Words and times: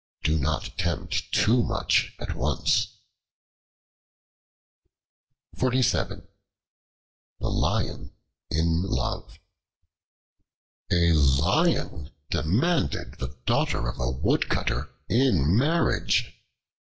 Do 0.23 0.39
not 0.39 0.65
attempt 0.65 1.31
too 1.31 1.61
much 1.61 2.13
at 2.17 2.33
once. 2.35 2.87
The 5.53 6.23
Lion 7.39 8.11
in 8.49 8.81
Love 8.81 9.37
A 10.91 11.13
LION 11.13 12.09
demanded 12.31 13.19
the 13.19 13.37
daughter 13.45 13.87
of 13.87 13.99
a 13.99 14.09
woodcutter 14.09 14.89
in 15.07 15.55
marriage. 15.55 16.33